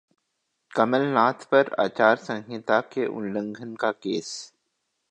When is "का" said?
3.75-3.91